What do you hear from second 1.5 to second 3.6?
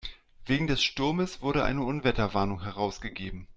eine Unwetterwarnung herausgegeben.